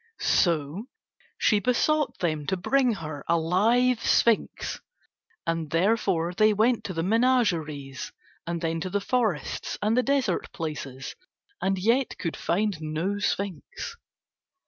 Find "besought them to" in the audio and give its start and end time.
1.59-2.57